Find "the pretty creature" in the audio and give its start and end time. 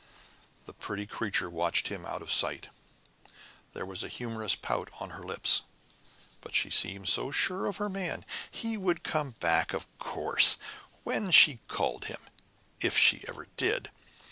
0.65-1.47